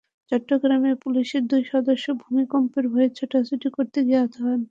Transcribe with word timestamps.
চট্টগ্রামে 0.31 0.91
পুলিশের 1.03 1.43
দুই 1.47 1.63
সদস্য 1.71 2.05
ভূমিকম্পের 2.21 2.85
ভয়ে 2.91 3.09
ছোটাছুটি 3.17 3.67
করতে 3.77 3.99
গিয়ে 4.05 4.19
আহত 4.21 4.35
হন। 4.43 4.59